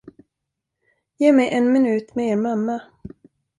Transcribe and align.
Ge 1.17 1.31
mig 1.31 1.49
en 1.57 1.71
minut 1.73 2.15
med 2.15 2.25
er 2.31 2.35
mamma. 2.47 2.77